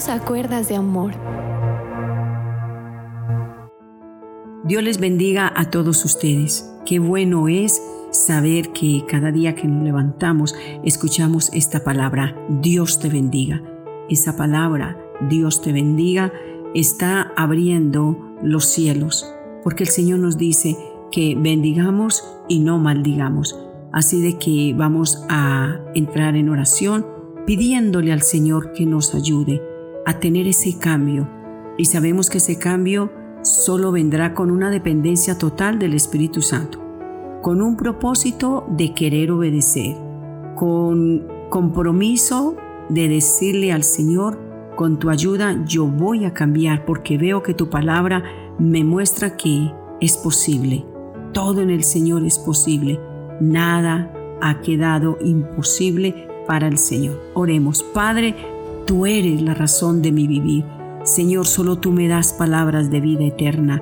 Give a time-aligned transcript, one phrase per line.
[0.00, 1.12] Solo a cuerdas de amor.
[4.64, 6.74] Dios les bendiga a todos ustedes.
[6.86, 13.10] Qué bueno es saber que cada día que nos levantamos escuchamos esta palabra, Dios te
[13.10, 13.62] bendiga.
[14.08, 14.96] Esa palabra,
[15.28, 16.32] Dios te bendiga,
[16.74, 19.30] está abriendo los cielos,
[19.62, 20.78] porque el Señor nos dice
[21.12, 23.58] que bendigamos y no maldigamos.
[23.92, 27.06] Así de que vamos a entrar en oración
[27.44, 29.60] pidiéndole al Señor que nos ayude
[30.06, 31.28] a tener ese cambio.
[31.78, 33.10] Y sabemos que ese cambio
[33.42, 36.78] solo vendrá con una dependencia total del Espíritu Santo,
[37.42, 39.96] con un propósito de querer obedecer,
[40.56, 42.56] con compromiso
[42.88, 44.38] de decirle al Señor,
[44.76, 48.22] con tu ayuda yo voy a cambiar porque veo que tu palabra
[48.58, 50.84] me muestra que es posible.
[51.32, 52.98] Todo en el Señor es posible.
[53.40, 57.20] Nada ha quedado imposible para el Señor.
[57.34, 58.34] Oremos, Padre,
[58.90, 60.64] tú eres la razón de mi vivir.
[61.04, 63.80] Señor, solo tú me das palabras de vida eterna.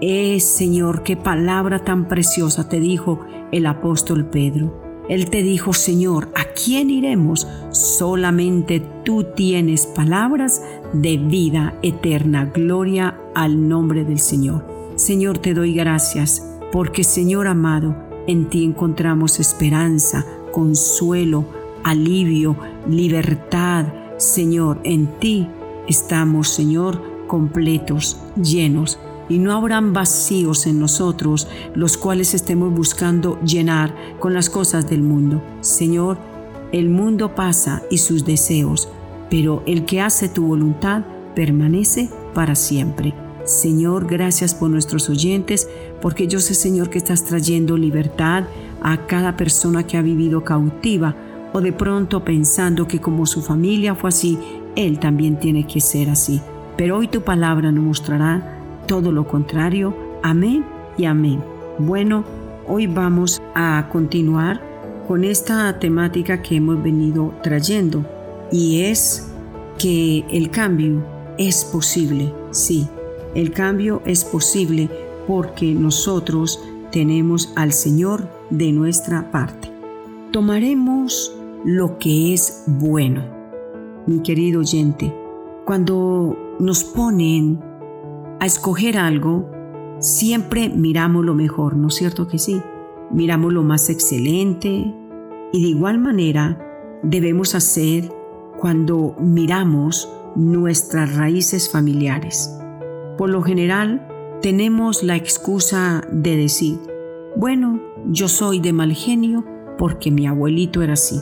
[0.00, 3.20] Eh, Señor, qué palabra tan preciosa te dijo
[3.52, 5.06] el apóstol Pedro.
[5.08, 7.46] Él te dijo, Señor, ¿a quién iremos?
[7.70, 10.60] Solamente tú tienes palabras
[10.92, 12.46] de vida eterna.
[12.46, 14.66] Gloria al nombre del Señor.
[14.96, 17.94] Señor, te doy gracias porque, Señor amado,
[18.26, 21.44] en ti encontramos esperanza, consuelo,
[21.84, 22.56] alivio,
[22.88, 23.86] libertad.
[24.18, 25.48] Señor, en ti
[25.86, 33.94] estamos, Señor, completos, llenos, y no habrán vacíos en nosotros, los cuales estemos buscando llenar
[34.18, 35.40] con las cosas del mundo.
[35.60, 36.18] Señor,
[36.72, 38.88] el mundo pasa y sus deseos,
[39.30, 41.04] pero el que hace tu voluntad
[41.36, 43.14] permanece para siempre.
[43.44, 45.68] Señor, gracias por nuestros oyentes,
[46.02, 48.44] porque yo sé, Señor, que estás trayendo libertad
[48.82, 51.14] a cada persona que ha vivido cautiva
[51.52, 54.38] o de pronto pensando que como su familia fue así,
[54.76, 56.40] él también tiene que ser así.
[56.76, 59.94] Pero hoy tu palabra nos mostrará todo lo contrario.
[60.22, 60.64] Amén
[60.96, 61.42] y amén.
[61.78, 62.24] Bueno,
[62.66, 64.60] hoy vamos a continuar
[65.08, 68.04] con esta temática que hemos venido trayendo
[68.52, 69.30] y es
[69.78, 71.02] que el cambio
[71.38, 72.32] es posible.
[72.50, 72.86] Sí,
[73.34, 74.90] el cambio es posible
[75.26, 76.60] porque nosotros
[76.90, 79.70] tenemos al Señor de nuestra parte.
[80.32, 83.24] Tomaremos lo que es bueno.
[84.06, 85.14] Mi querido oyente,
[85.64, 87.60] cuando nos ponen
[88.40, 89.50] a escoger algo,
[89.98, 92.62] siempre miramos lo mejor, ¿no es cierto que sí?
[93.10, 94.94] Miramos lo más excelente
[95.52, 96.58] y de igual manera
[97.02, 98.10] debemos hacer
[98.58, 102.54] cuando miramos nuestras raíces familiares.
[103.16, 104.06] Por lo general,
[104.40, 106.78] tenemos la excusa de decir,
[107.36, 109.44] bueno, yo soy de mal genio
[109.76, 111.20] porque mi abuelito era así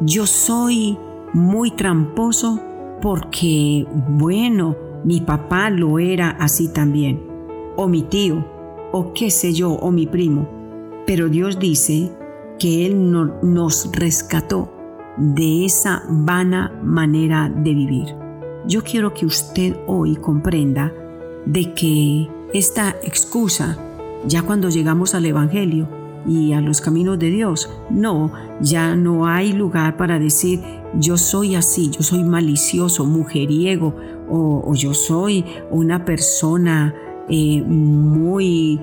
[0.00, 0.98] yo soy
[1.32, 2.60] muy tramposo
[3.00, 7.22] porque, bueno, mi papá lo era así también,
[7.76, 8.44] o mi tío,
[8.92, 10.48] o qué sé yo, o mi primo.
[11.06, 12.10] Pero Dios dice
[12.58, 14.72] que Él nos rescató
[15.16, 18.14] de esa vana manera de vivir.
[18.66, 20.92] Yo quiero que usted hoy comprenda
[21.44, 23.78] de que esta excusa,
[24.26, 25.88] ya cuando llegamos al Evangelio,
[26.26, 27.70] y a los caminos de Dios.
[27.90, 30.60] No, ya no hay lugar para decir
[30.98, 33.94] yo soy así, yo soy malicioso, mujeriego
[34.28, 36.94] o, yo soy una persona
[37.28, 38.80] eh, muy,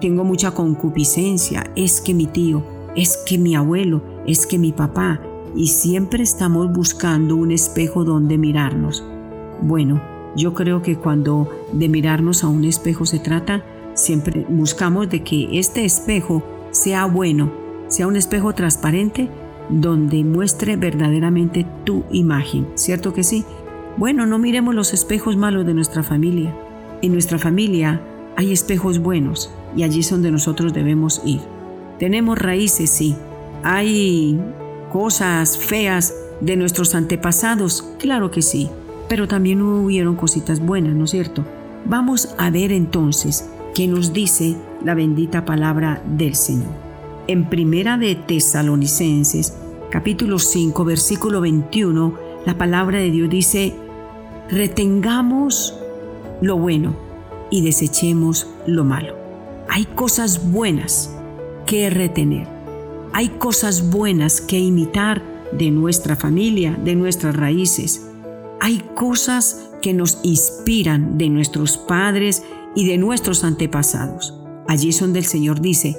[0.00, 2.62] tengo mucha concupiscencia, es que mi tío,
[2.94, 5.20] es que mi abuelo, es que mi papá,
[5.56, 9.04] y siempre estamos buscando un espejo donde mirarnos.
[9.62, 10.00] Bueno,
[10.36, 15.58] yo creo que cuando de mirarnos a un espejo se trata, siempre buscamos de que
[15.58, 16.42] este espejo
[16.74, 17.52] sea bueno,
[17.86, 19.28] sea un espejo transparente
[19.68, 23.44] donde muestre verdaderamente tu imagen, ¿cierto que sí?
[23.96, 26.54] Bueno, no miremos los espejos malos de nuestra familia.
[27.00, 28.00] En nuestra familia
[28.36, 31.40] hay espejos buenos y allí es donde nosotros debemos ir.
[32.00, 33.14] Tenemos raíces, sí.
[33.62, 34.40] Hay
[34.92, 38.68] cosas feas de nuestros antepasados, claro que sí.
[39.08, 41.44] Pero también hubieron cositas buenas, ¿no es cierto?
[41.84, 46.72] Vamos a ver entonces qué nos dice la bendita palabra del Señor.
[47.26, 49.56] En Primera de Tesalonicenses,
[49.90, 52.14] capítulo 5, versículo 21,
[52.44, 53.74] la palabra de Dios dice,
[54.50, 55.74] retengamos
[56.42, 56.94] lo bueno
[57.50, 59.16] y desechemos lo malo.
[59.70, 61.10] Hay cosas buenas
[61.66, 62.46] que retener.
[63.14, 65.22] Hay cosas buenas que imitar
[65.52, 68.10] de nuestra familia, de nuestras raíces.
[68.60, 72.42] Hay cosas que nos inspiran de nuestros padres
[72.74, 74.43] y de nuestros antepasados.
[74.68, 75.96] Allí es donde el Señor dice,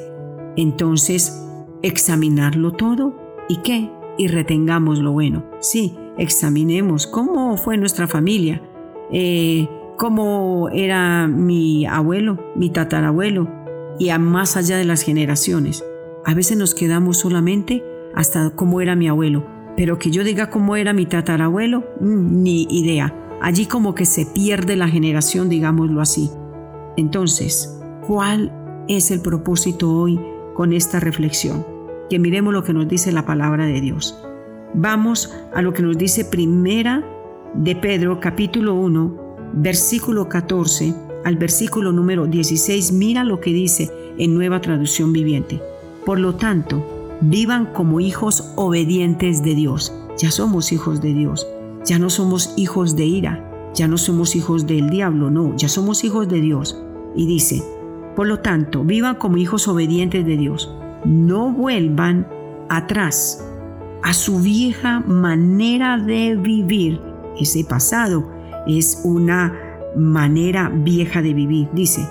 [0.58, 1.42] entonces,
[1.82, 3.16] examinarlo todo
[3.48, 5.46] y qué, y retengamos lo bueno.
[5.60, 8.62] Sí, examinemos cómo fue nuestra familia,
[9.12, 9.68] eh,
[9.98, 13.48] cómo era mi abuelo, mi tatarabuelo,
[14.00, 15.84] y a más allá de las generaciones.
[16.26, 17.84] A veces nos quedamos solamente
[18.16, 19.46] hasta cómo era mi abuelo,
[19.78, 23.14] pero que yo diga cómo era mi tatarabuelo, mm, ni idea.
[23.42, 26.30] Allí como que se pierde la generación, digámoslo así.
[26.98, 27.75] Entonces,
[28.08, 28.52] ¿cuál
[28.88, 30.20] es el propósito hoy
[30.54, 31.66] con esta reflexión?
[32.10, 34.18] Que miremos lo que nos dice la palabra de Dios.
[34.74, 37.04] Vamos a lo que nos dice primera
[37.54, 40.94] de Pedro capítulo 1, versículo 14
[41.24, 42.92] al versículo número 16.
[42.92, 45.60] Mira lo que dice en nueva traducción viviente.
[46.06, 46.86] Por lo tanto,
[47.22, 49.94] vivan como hijos obedientes de Dios.
[50.20, 51.48] Ya somos hijos de Dios.
[51.86, 53.72] Ya no somos hijos de ira.
[53.74, 55.32] Ya no somos hijos del diablo.
[55.32, 56.82] No, ya somos hijos de Dios.
[57.16, 57.64] Y dice,
[58.16, 60.74] por lo tanto, vivan como hijos obedientes de Dios.
[61.04, 62.28] No vuelvan
[62.70, 63.46] atrás
[64.04, 67.02] a su vieja manera de vivir.
[67.40, 68.32] Ese pasado
[68.68, 69.54] es una
[69.96, 72.08] manera vieja de vivir, dice,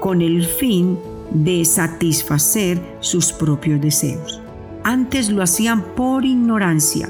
[0.00, 0.98] con el fin
[1.30, 4.40] de satisfacer sus propios deseos.
[4.84, 7.08] Antes lo hacían por ignorancia,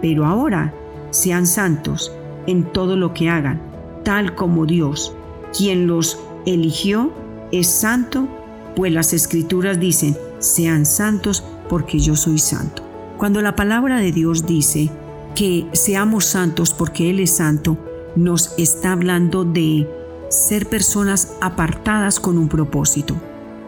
[0.00, 0.74] pero ahora
[1.10, 2.12] sean santos
[2.46, 3.60] en todo lo que hagan,
[4.02, 5.14] tal como Dios,
[5.56, 7.12] quien los eligió,
[7.52, 8.26] es santo,
[8.74, 12.82] pues las escrituras dicen, sean santos porque yo soy santo.
[13.18, 14.90] Cuando la palabra de Dios dice
[15.34, 17.76] que seamos santos porque Él es santo,
[18.16, 19.86] nos está hablando de
[20.28, 23.14] ser personas apartadas con un propósito.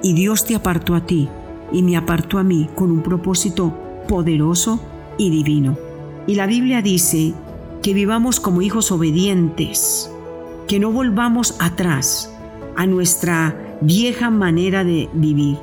[0.03, 1.29] Y Dios te apartó a ti
[1.73, 3.75] y me apartó a mí con un propósito
[4.09, 4.81] poderoso
[5.19, 5.79] y divino.
[6.27, 7.35] Y la Biblia dice
[7.83, 10.11] que vivamos como hijos obedientes,
[10.67, 12.34] que no volvamos atrás
[12.77, 15.59] a nuestra vieja manera de vivir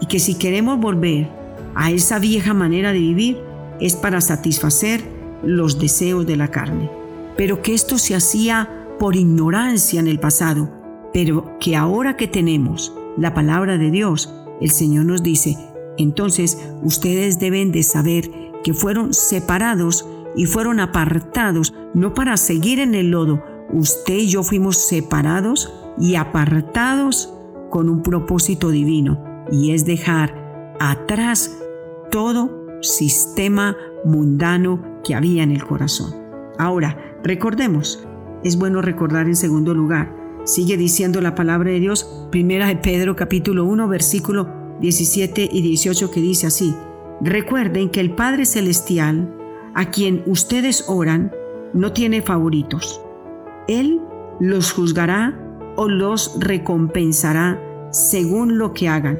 [0.00, 1.28] y que si queremos volver
[1.74, 3.38] a esa vieja manera de vivir
[3.80, 5.02] es para satisfacer
[5.42, 6.90] los deseos de la carne.
[7.36, 10.70] Pero que esto se hacía por ignorancia en el pasado,
[11.12, 15.56] pero que ahora que tenemos la palabra de Dios, el Señor nos dice,
[15.98, 18.30] entonces ustedes deben de saber
[18.64, 24.42] que fueron separados y fueron apartados, no para seguir en el lodo, usted y yo
[24.42, 27.32] fuimos separados y apartados
[27.70, 31.58] con un propósito divino, y es dejar atrás
[32.10, 32.50] todo
[32.80, 36.14] sistema mundano que había en el corazón.
[36.58, 38.06] Ahora, recordemos,
[38.44, 43.16] es bueno recordar en segundo lugar, Sigue diciendo la palabra de Dios, primera de Pedro
[43.16, 44.48] capítulo 1 versículo
[44.80, 46.72] 17 y 18 que dice así,
[47.20, 49.34] recuerden que el Padre Celestial,
[49.74, 51.32] a quien ustedes oran,
[51.74, 53.00] no tiene favoritos.
[53.66, 54.00] Él
[54.38, 55.36] los juzgará
[55.76, 57.60] o los recompensará
[57.92, 59.18] según lo que hagan.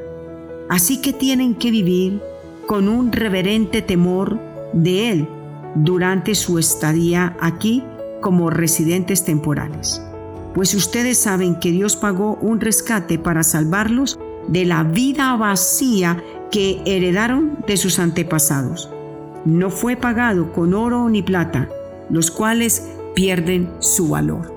[0.69, 2.21] Así que tienen que vivir
[2.65, 4.39] con un reverente temor
[4.73, 5.27] de Él
[5.75, 7.83] durante su estadía aquí
[8.21, 10.01] como residentes temporales
[10.57, 14.17] pues ustedes saben que Dios pagó un rescate para salvarlos
[14.47, 18.89] de la vida vacía que heredaron de sus antepasados.
[19.45, 21.69] No fue pagado con oro ni plata,
[22.09, 24.56] los cuales pierden su valor.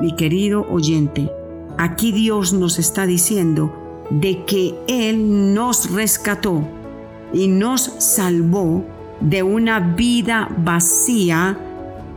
[0.00, 1.30] Mi querido oyente,
[1.78, 3.72] aquí Dios nos está diciendo
[4.10, 6.62] de que Él nos rescató
[7.32, 8.84] y nos salvó
[9.20, 11.58] de una vida vacía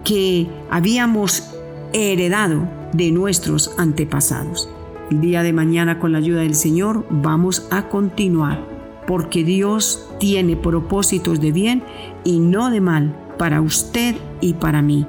[0.03, 1.55] que habíamos
[1.93, 4.69] heredado de nuestros antepasados.
[5.11, 10.55] El día de mañana con la ayuda del Señor vamos a continuar porque Dios tiene
[10.55, 11.83] propósitos de bien
[12.23, 15.05] y no de mal para usted y para mí.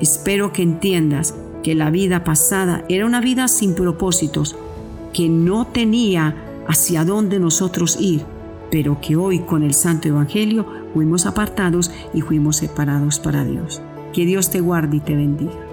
[0.00, 4.56] Espero que entiendas que la vida pasada era una vida sin propósitos,
[5.12, 8.24] que no tenía hacia dónde nosotros ir,
[8.70, 13.80] pero que hoy con el Santo Evangelio fuimos apartados y fuimos separados para Dios.
[14.12, 15.71] Que Dios te guarde y te bendiga.